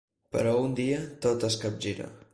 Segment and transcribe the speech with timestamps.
[0.35, 2.13] Però un dia, tot es capgira.